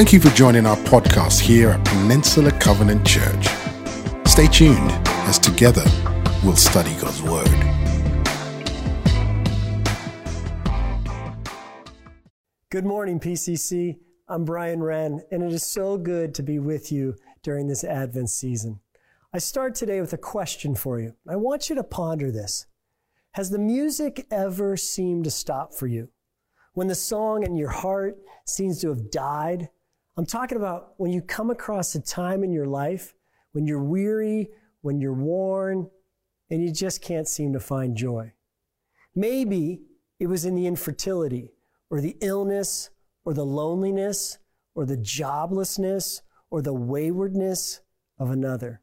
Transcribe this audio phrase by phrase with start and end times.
[0.00, 3.48] Thank you for joining our podcast here at Peninsula Covenant Church.
[4.26, 4.90] Stay tuned
[5.28, 5.84] as together
[6.42, 7.50] we'll study God's Word.
[12.70, 13.98] Good morning, PCC.
[14.26, 18.30] I'm Brian Wren, and it is so good to be with you during this Advent
[18.30, 18.80] season.
[19.34, 21.12] I start today with a question for you.
[21.28, 22.64] I want you to ponder this.
[23.32, 26.08] Has the music ever seemed to stop for you?
[26.72, 29.68] When the song in your heart seems to have died?
[30.16, 33.14] I'm talking about when you come across a time in your life
[33.52, 34.48] when you're weary,
[34.82, 35.90] when you're worn,
[36.50, 38.32] and you just can't seem to find joy.
[39.14, 39.82] Maybe
[40.18, 41.52] it was in the infertility
[41.90, 42.90] or the illness
[43.24, 44.38] or the loneliness
[44.74, 47.80] or the joblessness or the waywardness
[48.18, 48.80] of another.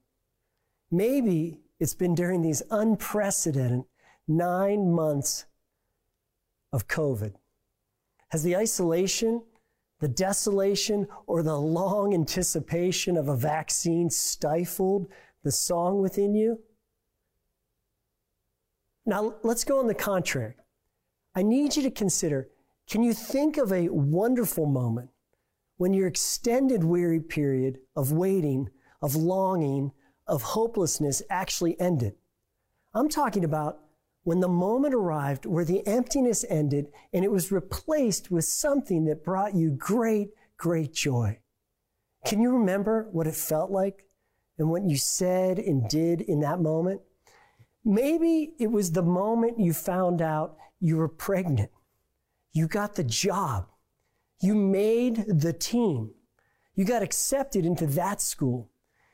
[0.91, 3.83] Maybe it's been during these unprecedented
[4.27, 5.45] nine months
[6.71, 7.33] of COVID.
[8.29, 9.43] Has the isolation,
[9.99, 15.07] the desolation, or the long anticipation of a vaccine stifled
[15.43, 16.59] the song within you?
[19.05, 20.55] Now, let's go on the contrary.
[21.33, 22.49] I need you to consider
[22.87, 25.09] can you think of a wonderful moment
[25.75, 28.69] when your extended weary period of waiting,
[29.01, 29.91] of longing,
[30.25, 32.15] of hopelessness actually ended?
[32.93, 33.81] I'm talking about
[34.27, 39.23] when the moment arrived where the emptiness ended and it was replaced with something that
[39.23, 41.39] brought you great, great joy.
[42.25, 44.03] Can you remember what it felt like
[44.57, 46.99] and what you said and did in that moment?
[47.85, 51.71] Maybe it was the moment you found out you were pregnant
[52.51, 53.67] you got the job.
[54.41, 56.11] You made the team.
[56.75, 58.71] You got accepted into that school.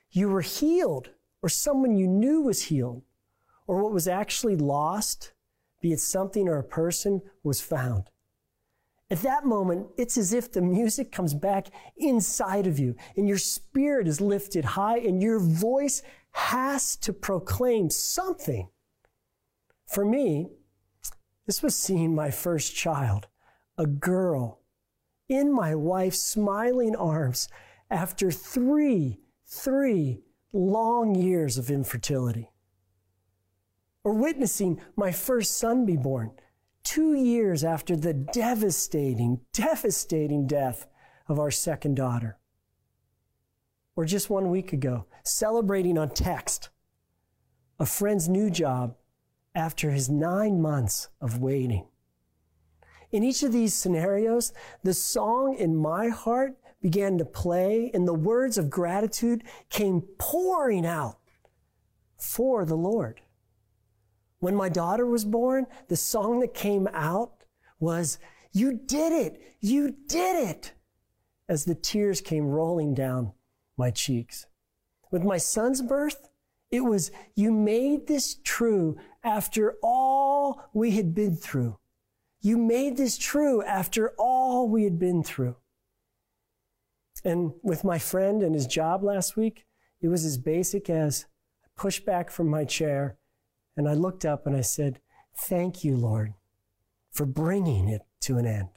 [0.09, 1.11] You were healed,
[1.44, 3.03] or someone you knew was healed,
[3.67, 5.33] or what was actually lost,
[5.81, 8.09] be it something or a person, was found.
[9.09, 13.38] At that moment, it's as if the music comes back inside of you and your
[13.38, 18.69] spirit is lifted high and your voice has to proclaim something.
[19.85, 20.47] For me,
[21.45, 23.28] this was seeing my first child
[23.78, 24.62] a girl
[25.30, 27.50] in my wife's smiling arms
[27.90, 30.22] after three, three
[30.53, 32.53] long years of infertility.
[34.03, 36.31] Or witnessing my first son be born
[36.84, 40.88] two years after the devastating, devastating death
[41.28, 42.38] of our second daughter.
[43.96, 46.69] Or just one week ago, celebrating on text
[47.80, 48.96] a friend's new job
[49.56, 51.88] after his nine months of waiting.
[53.12, 54.52] In each of these scenarios,
[54.84, 60.86] the song in my heart began to play and the words of gratitude came pouring
[60.86, 61.19] out
[62.18, 63.22] for the Lord.
[64.44, 67.46] When my daughter was born, the song that came out
[67.80, 68.20] was,
[68.52, 69.42] You did it!
[69.62, 70.74] You did it!
[71.48, 73.31] As the tears came rolling down
[73.78, 74.46] my cheeks.
[75.12, 76.28] With my son's birth,
[76.72, 81.80] it was, You made this true after all we had been through.
[82.42, 85.56] You made this true after all we had been through.
[87.24, 89.66] And with my friend and his job last week,
[90.02, 91.28] it was as basic as
[91.64, 93.18] I pushed back from my chair
[93.75, 95.00] and I looked up and I said,
[95.35, 96.34] Thank you, Lord,
[97.11, 98.69] for bringing it to an end.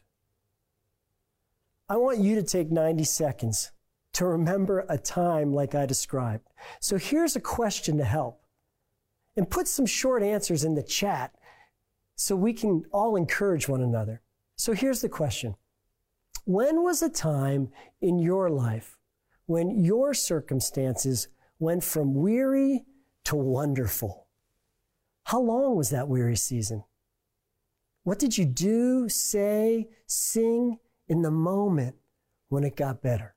[1.88, 3.72] I want you to take 90 seconds
[4.14, 6.48] to remember a time like I described.
[6.80, 8.42] So here's a question to help.
[9.36, 11.34] And put some short answers in the chat
[12.14, 14.22] so we can all encourage one another.
[14.56, 15.54] So here's the question
[16.44, 17.68] When was a time
[18.00, 18.96] in your life
[19.44, 22.84] when your circumstances went from weary
[23.24, 24.25] to wonderful?
[25.26, 26.84] How long was that weary season?
[28.04, 30.78] What did you do, say, sing
[31.08, 31.96] in the moment
[32.48, 33.35] when it got better?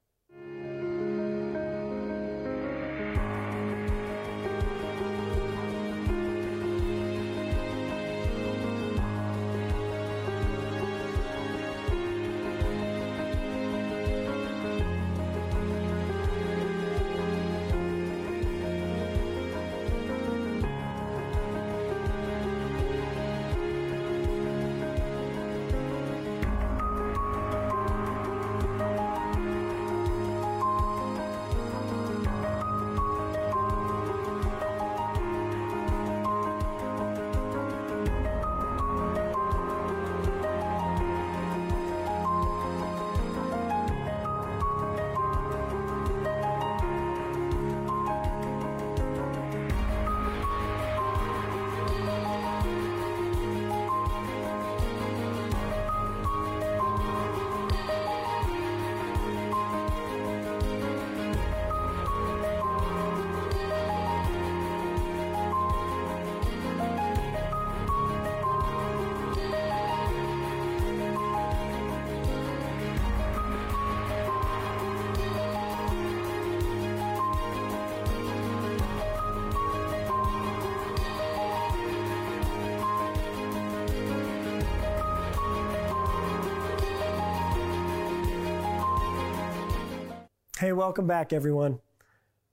[90.70, 91.80] Hey, welcome back, everyone.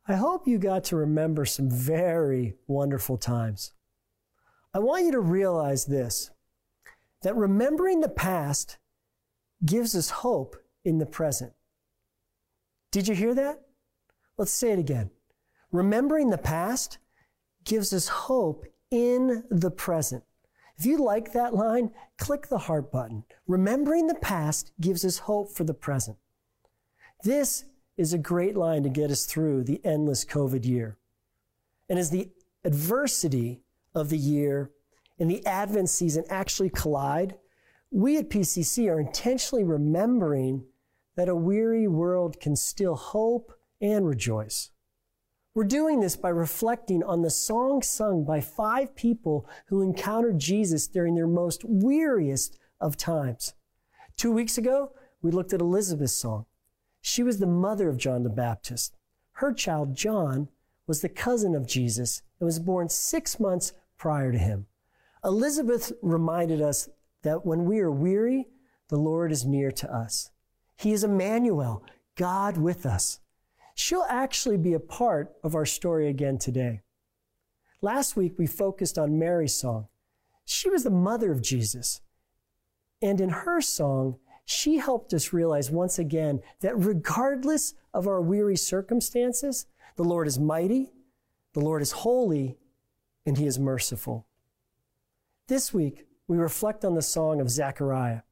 [0.08, 3.74] I hope you got to remember some very wonderful times.
[4.72, 6.30] I want you to realize this
[7.20, 8.78] that remembering the past
[9.66, 11.52] gives us hope in the present.
[12.90, 13.60] Did you hear that?
[14.38, 15.10] Let's say it again.
[15.70, 16.96] Remembering the past
[17.64, 20.24] gives us hope in the present.
[20.78, 23.24] If you like that line, click the heart button.
[23.46, 26.16] Remembering the past gives us hope for the present.
[27.22, 27.66] This
[27.96, 30.98] is a great line to get us through the endless COVID year.
[31.88, 32.30] And as the
[32.64, 33.62] adversity
[33.94, 34.70] of the year
[35.18, 37.36] and the Advent season actually collide,
[37.90, 40.64] we at PCC are intentionally remembering
[41.16, 44.70] that a weary world can still hope and rejoice.
[45.54, 50.86] We're doing this by reflecting on the song sung by five people who encountered Jesus
[50.86, 53.54] during their most weariest of times.
[54.18, 56.44] Two weeks ago, we looked at Elizabeth's song.
[57.08, 58.96] She was the mother of John the Baptist.
[59.34, 60.48] Her child, John,
[60.88, 64.66] was the cousin of Jesus and was born six months prior to him.
[65.24, 66.88] Elizabeth reminded us
[67.22, 68.48] that when we are weary,
[68.88, 70.32] the Lord is near to us.
[70.74, 71.84] He is Emmanuel,
[72.16, 73.20] God with us.
[73.76, 76.82] She'll actually be a part of our story again today.
[77.80, 79.86] Last week, we focused on Mary's song.
[80.44, 82.00] She was the mother of Jesus.
[83.00, 88.56] And in her song, she helped us realize once again that regardless of our weary
[88.56, 89.66] circumstances,
[89.96, 90.92] the Lord is mighty,
[91.52, 92.56] the Lord is holy,
[93.26, 94.26] and he is merciful.
[95.48, 98.22] This week, we reflect on the song of Zechariah.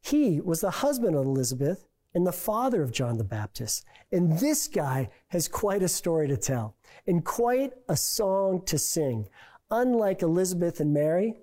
[0.00, 3.84] He was the husband of Elizabeth and the father of John the Baptist.
[4.10, 6.76] And this guy has quite a story to tell
[7.06, 9.28] and quite a song to sing.
[9.70, 11.36] Unlike Elizabeth and Mary,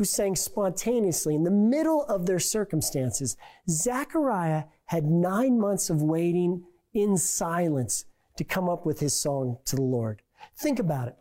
[0.00, 3.36] who sang spontaneously in the middle of their circumstances.
[3.68, 6.64] Zechariah had nine months of waiting
[6.94, 8.06] in silence
[8.38, 10.22] to come up with his song to the Lord.
[10.56, 11.16] Think about it.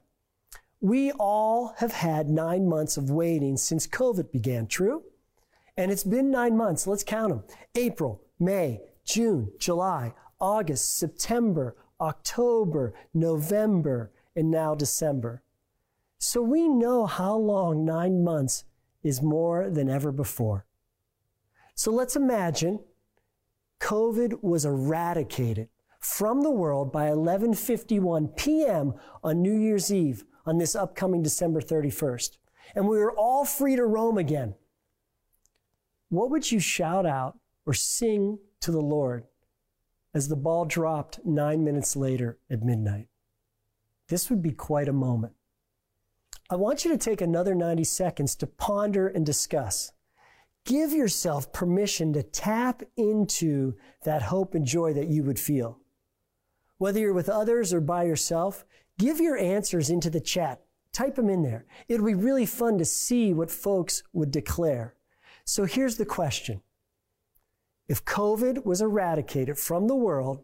[0.79, 5.03] We all have had nine months of waiting since COVID began, true?
[5.75, 6.87] And it's been nine months.
[6.87, 7.43] Let's count them.
[7.75, 15.43] April, May, June, July, August, September, October, November, and now December.
[16.17, 18.63] So we know how long nine months
[19.03, 20.65] is more than ever before.
[21.75, 22.79] So let's imagine
[23.79, 25.69] COVID was eradicated
[25.99, 28.93] from the world by 11:51 p.m.
[29.23, 32.37] on New Year's Eve on this upcoming December 31st.
[32.75, 34.55] And we were all free to roam again.
[36.09, 39.25] What would you shout out or sing to the Lord
[40.13, 43.07] as the ball dropped 9 minutes later at midnight?
[44.07, 45.33] This would be quite a moment.
[46.51, 49.91] I want you to take another 90 seconds to ponder and discuss.
[50.65, 55.77] Give yourself permission to tap into that hope and joy that you would feel.
[56.79, 58.65] Whether you're with others or by yourself,
[58.97, 60.61] give your answers into the chat.
[60.91, 61.65] Type them in there.
[61.87, 64.95] It'll be really fun to see what folks would declare.
[65.45, 66.61] So here's the question.
[67.87, 70.43] If COVID was eradicated from the world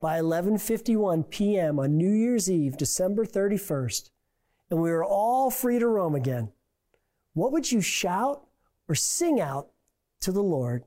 [0.00, 1.78] by 11:51 p.m.
[1.78, 4.10] on New Year's Eve, December 31st,
[4.72, 6.50] and we were all free to roam again,
[7.34, 8.46] what would you shout
[8.88, 9.68] or sing out
[10.22, 10.84] to the Lord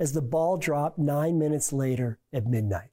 [0.00, 2.90] as the ball dropped nine minutes later at midnight?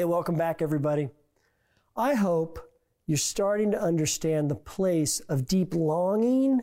[0.00, 1.10] Hey, welcome back, everybody.
[1.94, 2.58] I hope
[3.06, 6.62] you're starting to understand the place of deep longing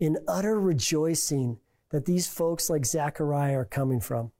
[0.00, 1.58] and utter rejoicing
[1.90, 4.30] that these folks like Zechariah are coming from.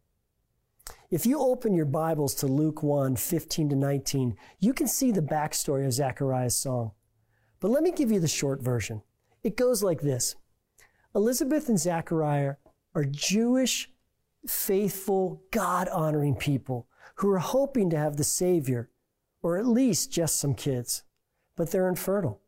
[1.10, 5.20] If you open your Bibles to Luke 1 15 to 19, you can see the
[5.20, 6.92] backstory of Zechariah's song.
[7.58, 9.02] But let me give you the short version.
[9.42, 10.36] It goes like this
[11.16, 12.54] Elizabeth and Zechariah
[12.94, 13.90] are Jewish,
[14.46, 16.86] faithful, God honoring people
[17.16, 18.90] who are hoping to have the Savior,
[19.42, 21.02] or at least just some kids,
[21.56, 22.40] but they're infertile.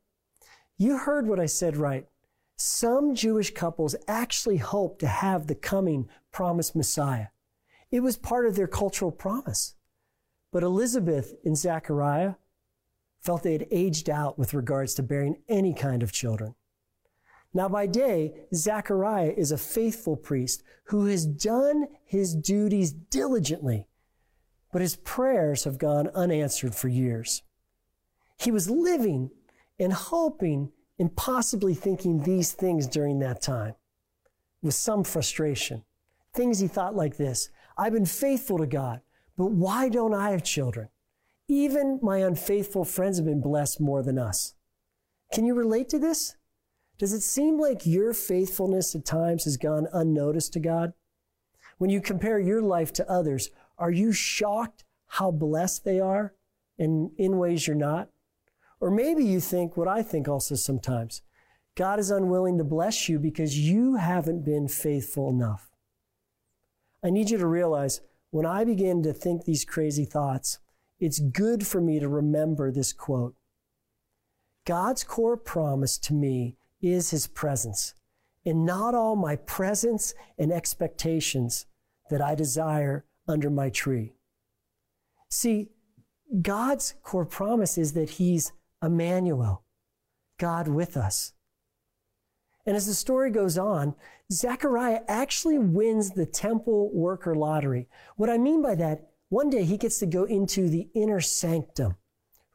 [0.76, 2.06] You heard what I said right.
[2.56, 7.28] Some Jewish couples actually hope to have the coming promised Messiah.
[7.90, 9.74] It was part of their cultural promise.
[10.52, 12.34] But Elizabeth and Zechariah
[13.20, 16.54] felt they had aged out with regards to bearing any kind of children.
[17.54, 23.86] Now, by day, Zechariah is a faithful priest who has done his duties diligently
[24.72, 27.42] but his prayers have gone unanswered for years.
[28.38, 29.30] He was living
[29.78, 33.74] and hoping and possibly thinking these things during that time
[34.62, 35.84] with some frustration.
[36.34, 39.00] Things he thought like this I've been faithful to God,
[39.36, 40.88] but why don't I have children?
[41.48, 44.54] Even my unfaithful friends have been blessed more than us.
[45.32, 46.36] Can you relate to this?
[46.98, 50.92] Does it seem like your faithfulness at times has gone unnoticed to God?
[51.78, 56.34] When you compare your life to others, are you shocked how blessed they are
[56.78, 58.10] in, in ways you're not?
[58.80, 61.22] Or maybe you think what I think also sometimes
[61.74, 65.70] God is unwilling to bless you because you haven't been faithful enough.
[67.04, 70.58] I need you to realize when I begin to think these crazy thoughts,
[70.98, 73.36] it's good for me to remember this quote.
[74.66, 77.94] God's core promise to me is his presence,
[78.44, 81.66] and not all my presents and expectations
[82.10, 84.14] that I desire under my tree.
[85.30, 85.68] See,
[86.42, 89.64] God's core promise is that He's Emmanuel,
[90.38, 91.32] God with us.
[92.66, 93.94] And as the story goes on,
[94.30, 97.88] Zechariah actually wins the temple worker lottery.
[98.16, 101.96] What I mean by that, one day he gets to go into the inner sanctum,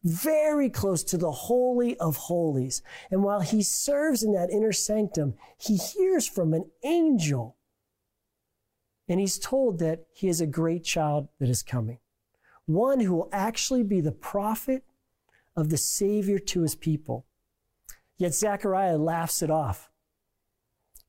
[0.03, 2.83] very close to the Holy of Holies.
[3.09, 7.57] And while he serves in that inner sanctum, he hears from an angel
[9.07, 11.99] and he's told that he is a great child that is coming.
[12.65, 14.83] One who will actually be the prophet
[15.55, 17.25] of the Savior to his people.
[18.17, 19.89] Yet Zechariah laughs it off.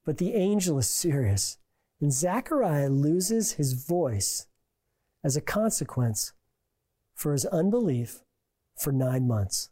[0.05, 1.59] But the angel is serious,
[2.01, 4.47] and Zechariah loses his voice
[5.23, 6.33] as a consequence
[7.15, 8.23] for his unbelief
[8.77, 9.71] for nine months,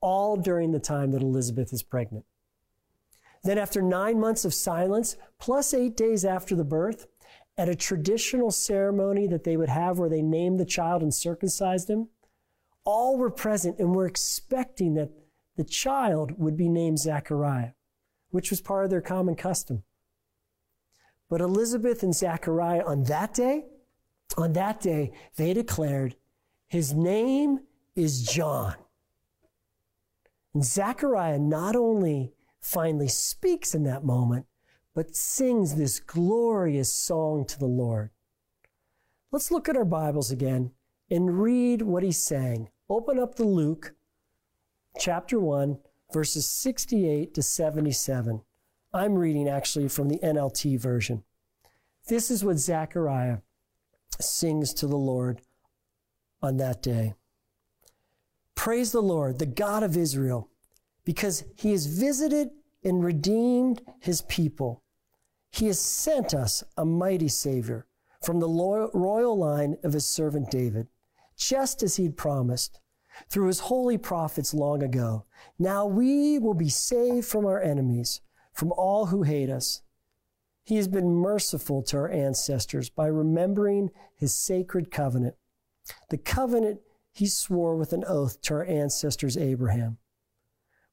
[0.00, 2.24] all during the time that Elizabeth is pregnant.
[3.44, 7.06] Then, after nine months of silence, plus eight days after the birth,
[7.58, 11.88] at a traditional ceremony that they would have where they named the child and circumcised
[11.88, 12.08] him,
[12.84, 15.10] all were present and were expecting that
[15.56, 17.70] the child would be named Zachariah,
[18.30, 19.82] which was part of their common custom.
[21.28, 23.64] But Elizabeth and Zachariah on that day,
[24.36, 26.14] on that day, they declared,
[26.68, 27.60] his name
[27.94, 28.74] is John.
[30.52, 34.46] And Zachariah not only finally speaks in that moment,
[34.96, 38.08] but sings this glorious song to the Lord.
[39.30, 40.70] Let's look at our Bibles again
[41.10, 42.70] and read what he sang.
[42.88, 43.94] Open up the Luke
[44.98, 45.76] chapter 1,
[46.14, 48.40] verses 68 to 77.
[48.94, 51.24] I'm reading actually from the NLT version.
[52.08, 53.40] This is what Zechariah
[54.18, 55.42] sings to the Lord
[56.40, 57.12] on that day.
[58.54, 60.48] Praise the Lord, the God of Israel,
[61.04, 62.48] because he has visited
[62.82, 64.82] and redeemed his people.
[65.50, 67.86] He has sent us a mighty Savior
[68.22, 70.88] from the royal line of his servant David,
[71.36, 72.80] just as he'd promised
[73.30, 75.24] through his holy prophets long ago.
[75.58, 78.20] Now we will be saved from our enemies,
[78.52, 79.82] from all who hate us.
[80.64, 85.36] He has been merciful to our ancestors by remembering his sacred covenant,
[86.10, 86.80] the covenant
[87.12, 89.98] he swore with an oath to our ancestors Abraham.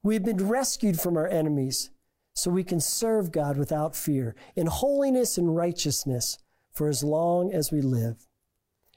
[0.02, 1.90] We have been rescued from our enemies
[2.34, 6.38] so we can serve God without fear in holiness and righteousness
[6.72, 8.26] for as long as we live.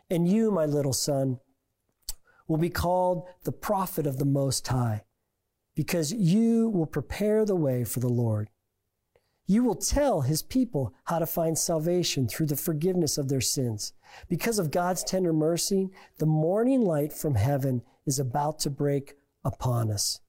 [0.10, 1.39] And you, my little son,
[2.48, 5.03] will be called the prophet of the Most High
[5.75, 8.50] because you will prepare the way for the Lord.
[9.46, 13.94] You will tell his people how to find salvation through the forgiveness of their sins.
[14.27, 19.13] Because of God's tender mercy, the morning light from heaven is about to break
[19.46, 20.20] upon us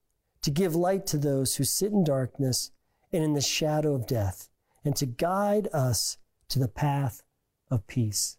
[0.42, 2.70] to give light to those who sit in darkness
[3.12, 4.48] and in the shadow of death,
[4.84, 7.22] and to guide us to the path
[7.70, 8.36] of peace.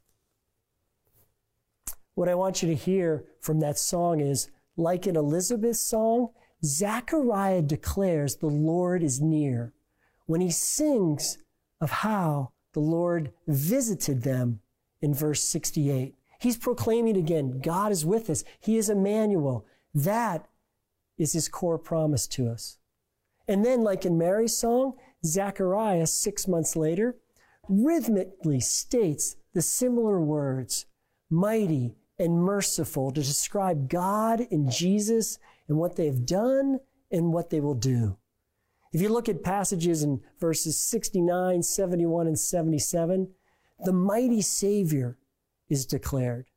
[2.15, 6.29] what I want you to hear from that song is like in Elizabeth's song,
[6.63, 9.73] Zechariah declares the Lord is near
[10.25, 11.37] when he sings
[11.79, 14.59] of how the Lord visited them
[15.01, 16.15] in verse 68.
[16.39, 18.43] He's proclaiming again, God is with us.
[18.59, 19.65] He is Emmanuel.
[19.93, 20.47] That
[21.17, 22.78] is his core promise to us.
[23.49, 24.93] And then, like in Mary's song,
[25.25, 27.17] Zechariah, six months later,
[27.67, 30.85] rhythmically states the similar words,
[31.31, 36.79] mighty and merciful, to describe God and Jesus and what they've done
[37.11, 38.17] and what they will do.
[38.93, 43.31] If you look at passages in verses 69, 71, and 77,
[43.83, 45.17] the mighty Savior
[45.69, 46.51] is declared.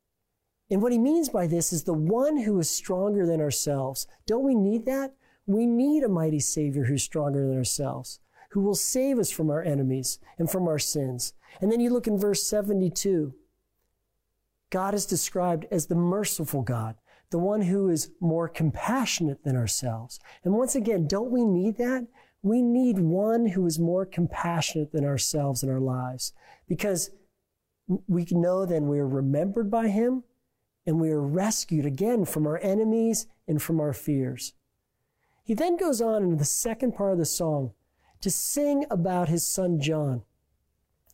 [0.69, 4.05] And what he means by this is the one who is stronger than ourselves.
[4.27, 5.15] Don't we need that?
[5.45, 8.19] We need a mighty Savior who's stronger than ourselves,
[8.51, 11.33] who will save us from our enemies and from our sins.
[11.59, 13.33] And then you look in verse 72.
[14.69, 16.95] God is described as the merciful God,
[17.29, 20.19] the one who is more compassionate than ourselves.
[20.43, 22.07] And once again, don't we need that?
[22.41, 26.33] We need one who is more compassionate than ourselves in our lives
[26.67, 27.11] because
[28.07, 30.23] we know then we are remembered by him
[30.85, 34.53] and we are rescued again from our enemies and from our fears.
[35.43, 37.73] He then goes on in the second part of the song
[38.21, 40.23] to sing about his son John,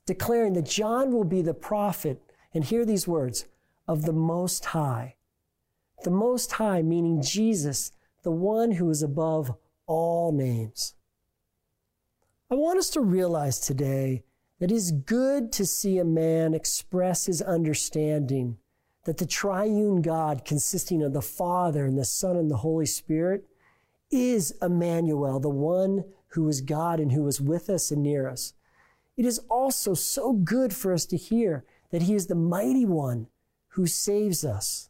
[0.06, 2.22] declaring that John will be the prophet,
[2.54, 3.46] and hear these words,
[3.88, 5.16] of the Most High.
[6.04, 7.92] The Most High, meaning Jesus,
[8.24, 9.56] the one who is above
[9.88, 10.94] all names.
[12.52, 14.24] I want us to realize today
[14.60, 18.58] that it is good to see a man express his understanding
[19.06, 23.49] that the triune God, consisting of the Father and the Son and the Holy Spirit,
[24.12, 28.54] is Emmanuel, the one who is God and who is with us and near us.
[29.18, 33.28] It is also so good for us to hear that he is the mighty one
[33.70, 34.90] who saves us,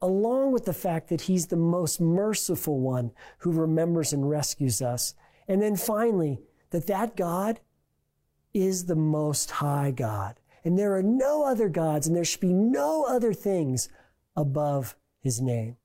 [0.00, 5.14] along with the fact that he's the most merciful one who remembers and rescues us
[5.48, 7.60] and then finally, that that God
[8.54, 10.40] is the most high God.
[10.64, 13.88] And there are no other gods and there should be no other things
[14.36, 15.76] above his name.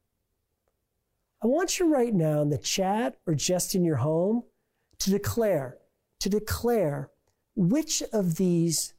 [1.44, 4.44] I want you right now in the chat or just in your home
[5.00, 5.78] to declare,
[6.20, 7.12] to declare
[7.56, 8.94] which of these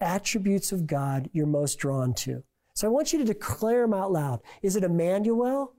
[0.00, 2.42] attributes of God you're most drawn to.
[2.74, 4.40] So I want you to declare them out loud.
[4.62, 5.74] Is it Emmanuel?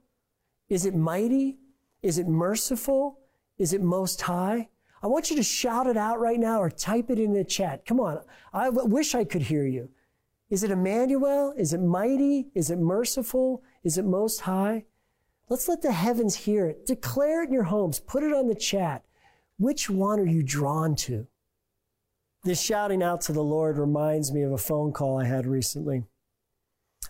[0.70, 1.58] Is it mighty?
[2.02, 3.20] Is it merciful?
[3.58, 4.70] Is it most high?
[5.02, 7.86] I want you to shout it out right now or type it in the chat.
[7.86, 8.20] Come on.
[8.54, 9.90] I wish I could hear you.
[10.50, 11.54] Is it Emmanuel?
[11.58, 12.48] Is it mighty?
[12.56, 13.64] Is it merciful?
[13.84, 14.86] Is it most high?
[15.50, 16.86] Let's let the heavens hear it.
[16.86, 18.00] Declare it in your homes.
[18.00, 19.04] Put it on the chat.
[19.58, 21.28] Which one are you drawn to?
[22.44, 26.04] This shouting out to the Lord reminds me of a phone call I had recently.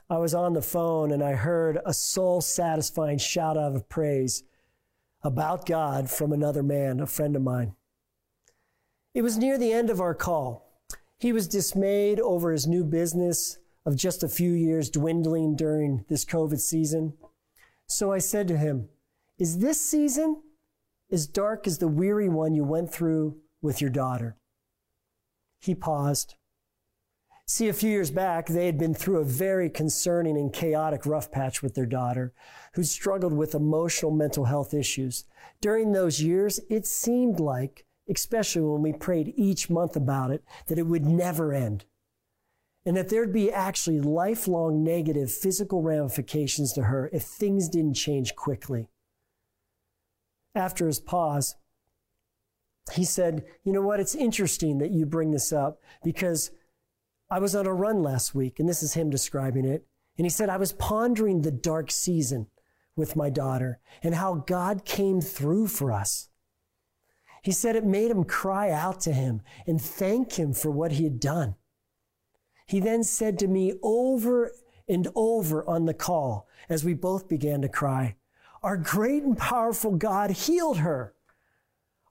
[0.10, 4.44] I was on the phone and I heard a soul satisfying shout out of praise
[5.22, 7.74] about God from another man, a friend of mine.
[9.14, 10.82] It was near the end of our call.
[11.20, 16.24] He was dismayed over his new business of just a few years dwindling during this
[16.24, 17.14] COVID season.
[17.90, 18.88] So I said to him,
[19.40, 20.44] Is this season
[21.12, 24.38] as dark as the weary one you went through with your daughter?
[25.60, 26.36] He paused.
[27.48, 31.32] See, a few years back, they had been through a very concerning and chaotic rough
[31.32, 32.32] patch with their daughter,
[32.76, 35.26] who struggled with emotional mental health issues.
[35.60, 40.78] During those years, it seemed like, especially when we prayed each month about it, that
[40.78, 41.86] it would never end.
[42.90, 48.36] And that there'd be actually lifelong negative physical ramifications to her if things didn't change
[48.36, 48.90] quickly.
[50.56, 51.54] After his pause,
[52.94, 54.00] he said, You know what?
[54.00, 56.50] It's interesting that you bring this up because
[57.30, 59.86] I was on a run last week, and this is him describing it.
[60.18, 62.48] And he said, I was pondering the dark season
[62.96, 66.30] with my daughter and how God came through for us.
[67.44, 71.04] He said it made him cry out to him and thank him for what he
[71.04, 71.54] had done.
[72.70, 74.52] He then said to me over
[74.88, 78.16] and over on the call as we both began to cry,
[78.62, 81.16] Our great and powerful God healed her.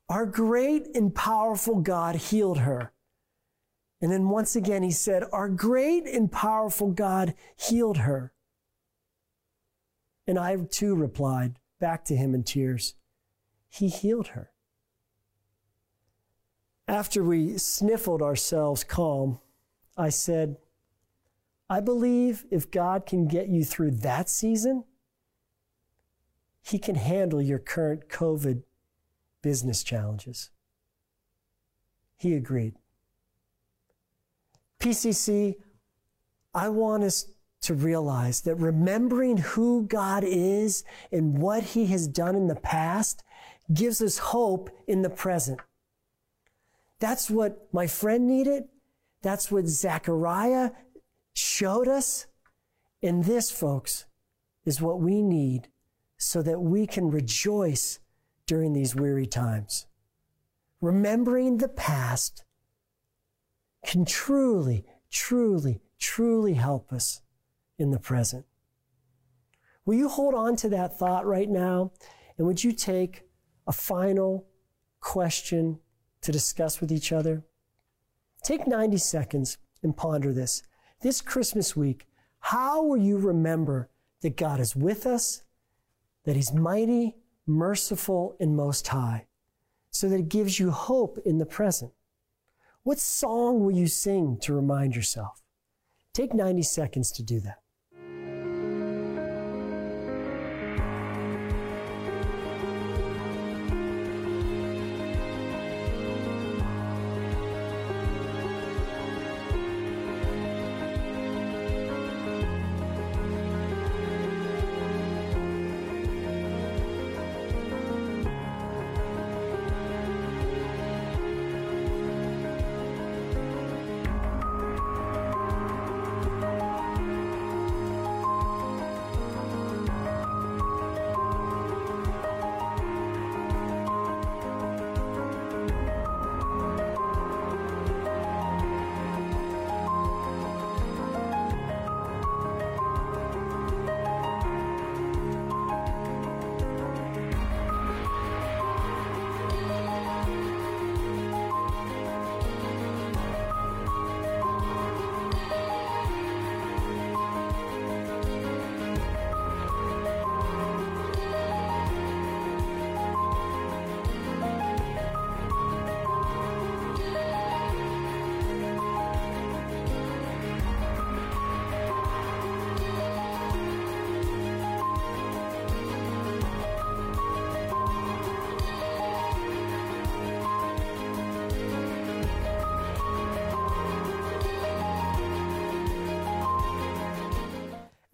[0.08, 2.92] Our great and powerful God healed her.
[4.00, 8.32] And then once again, he said, Our great and powerful God healed her.
[10.26, 12.96] And I too replied back to him in tears,
[13.68, 14.50] He healed her.
[16.88, 19.38] After we sniffled ourselves calm,
[19.98, 20.56] I said,
[21.68, 24.84] I believe if God can get you through that season,
[26.62, 28.62] He can handle your current COVID
[29.42, 30.50] business challenges.
[32.16, 32.74] He agreed.
[34.80, 35.56] PCC,
[36.54, 37.26] I want us
[37.62, 43.22] to realize that remembering who God is and what he has done in the past
[43.72, 45.60] gives us hope in the present.
[47.00, 48.64] That's what my friend needed.
[49.22, 50.70] That's what Zechariah
[51.32, 52.26] showed us.
[53.02, 54.06] And this, folks,
[54.64, 55.68] is what we need
[56.16, 58.00] so that we can rejoice
[58.46, 59.86] during these weary times.
[60.80, 62.44] Remembering the past
[63.86, 67.22] can truly, truly, truly help us
[67.78, 68.44] in the present.
[69.84, 71.92] Will you hold on to that thought right now?
[72.36, 73.22] And would you take
[73.66, 74.46] a final
[75.00, 75.78] question
[76.22, 77.44] to discuss with each other?
[78.42, 80.62] Take 90 seconds and ponder this.
[81.00, 82.06] This Christmas week,
[82.40, 83.88] how will you remember
[84.22, 85.42] that God is with us,
[86.24, 89.26] that He's mighty, merciful, and most high,
[89.90, 91.92] so that it gives you hope in the present?
[92.82, 95.42] What song will you sing to remind yourself?
[96.12, 97.58] Take 90 seconds to do that.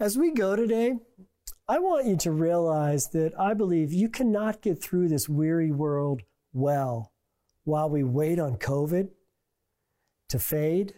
[0.04, 0.98] As we go today,
[1.66, 6.20] I want you to realize that I believe you cannot get through this weary world
[6.52, 7.10] well
[7.64, 9.08] while we wait on COVID
[10.28, 10.92] to fade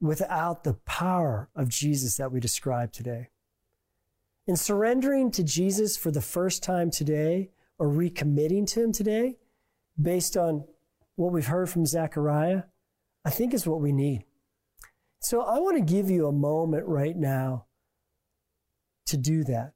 [0.00, 3.28] without the power of Jesus that we described today.
[4.48, 9.36] In surrendering to Jesus for the first time today or recommitting to Him today,
[10.02, 10.64] based on
[11.14, 12.64] what we've heard from Zechariah,
[13.24, 14.24] I think is what we need.
[15.20, 17.66] So I want to give you a moment right now
[19.06, 19.72] to do that.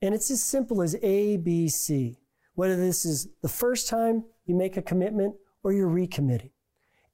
[0.00, 2.18] And it's as simple as A, B, C.
[2.54, 6.50] Whether this is the first time you make a commitment or you're recommitting.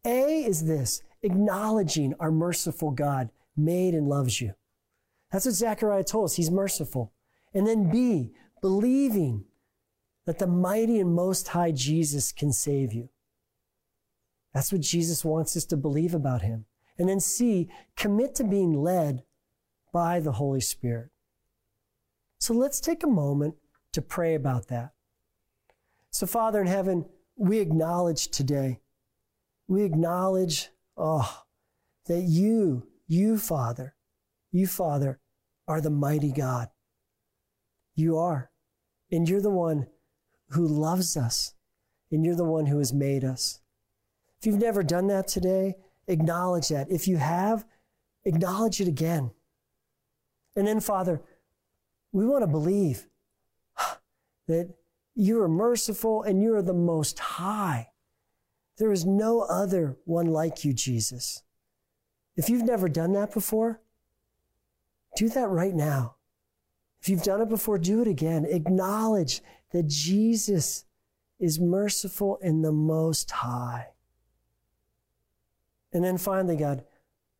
[0.05, 4.55] A is this acknowledging our merciful God made and loves you.
[5.31, 6.37] That's what Zechariah told us.
[6.37, 7.13] He's merciful.
[7.53, 9.45] And then B, believing
[10.27, 13.09] that the mighty and most high Jesus can save you.
[14.53, 16.67] That's what Jesus wants us to believe about him.
[16.99, 19.25] And then C, commit to being led
[19.93, 21.11] by the Holy Spirit.
[22.45, 23.55] So let's take a moment
[23.95, 24.91] to pray about that.
[26.11, 28.81] So, Father in heaven, we acknowledge today,
[29.67, 31.45] we acknowledge, oh,
[32.05, 33.95] that you, you, Father,
[34.53, 35.21] you, Father,
[35.67, 36.69] are the mighty God.
[37.95, 38.51] You are.
[39.11, 39.87] And you're the one
[40.51, 41.55] who loves us.
[42.11, 43.61] And you're the one who has made us.
[44.39, 45.77] If you've never done that today,
[46.09, 46.91] acknowledge that.
[46.91, 47.65] If you have,
[48.27, 49.31] acknowledge it again.
[50.55, 51.23] And then, Father,
[52.15, 53.09] we want to believe
[54.49, 54.73] that
[55.17, 57.89] you are merciful and you are the most high.
[58.79, 61.43] There is no other one like you, Jesus.
[62.37, 63.81] If you've never done that before,
[65.17, 66.15] do that right now.
[67.03, 68.47] If you've done it before, do it again.
[68.47, 70.85] Acknowledge that Jesus
[71.39, 73.89] is merciful and the most high.
[75.93, 76.85] And then finally, God,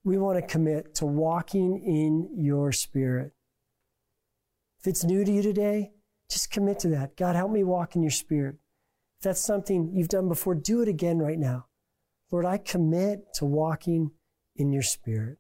[0.03, 3.33] we want to commit to walking in your spirit.
[4.85, 5.93] If it's new to you today,
[6.29, 7.17] just commit to that.
[7.17, 8.57] God, help me walk in your spirit.
[9.19, 11.69] If that's something you've done before, do it again right now.
[12.31, 14.11] Lord, I commit to walking
[14.57, 15.39] in your spirit.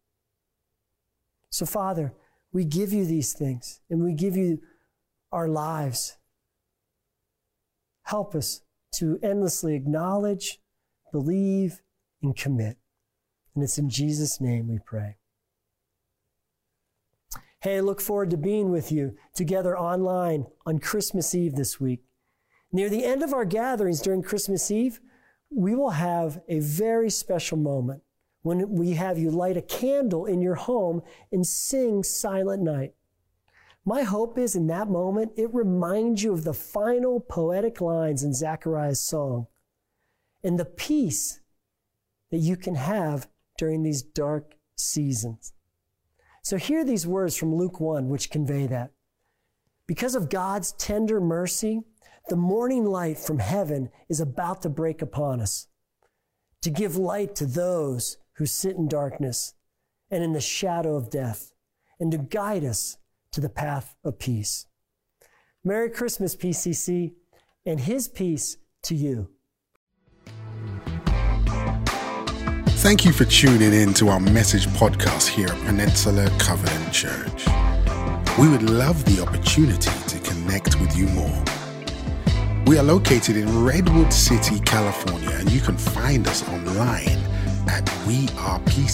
[1.51, 2.15] So, Father,
[2.55, 4.63] we give you these things and we give you
[5.31, 6.17] our lives.
[8.05, 8.63] Help us
[8.95, 10.59] to endlessly acknowledge,
[11.13, 11.83] believe,
[12.23, 12.79] and commit.
[13.55, 15.19] And it's in Jesus' name we pray.
[17.65, 22.05] Hey, I look forward to being with you together online on Christmas Eve this week.
[22.71, 25.01] Near the end of our gatherings during Christmas Eve,
[25.49, 28.03] we will have a very special moment
[28.43, 31.01] when we have you light a candle in your home
[31.33, 32.93] and sing Silent Night.
[33.83, 38.35] My hope is in that moment, it reminds you of the final poetic lines in
[38.35, 39.47] Zechariah's song
[40.43, 41.41] and the peace
[42.31, 45.55] that you can have during these dark seasons.
[46.45, 48.93] So hear these words from Luke 1, which convey that.
[49.87, 51.81] Because of God's tender mercy,
[52.29, 55.69] the morning light from heaven is about to break upon us
[56.65, 59.53] to give light to those who sit in darkness
[60.11, 61.53] and in the shadow of death,
[62.01, 62.97] and to guide us
[63.33, 64.67] to the path of peace.
[65.63, 67.13] Merry Christmas, PCC,
[67.67, 69.31] and His peace to you.
[72.85, 77.47] Thank you for tuning in to our message podcast here at Peninsula Covenant Church.
[78.39, 81.43] We would love the opportunity to connect with you more.
[82.67, 87.19] We are located in Redwood City, California, and you can find us online
[87.69, 88.93] at wearepcc.com.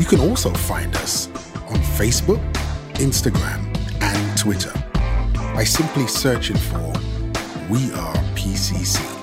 [0.00, 1.26] You can also find us
[1.68, 2.40] on Facebook,
[2.94, 3.66] Instagram,
[4.00, 4.72] and Twitter
[5.54, 6.90] by simply searching for
[7.68, 9.21] We Are PCC.